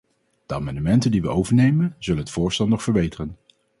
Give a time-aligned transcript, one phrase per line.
[0.45, 3.37] De amendementen die we overnemen, zullen het voorstel nog verbeteren.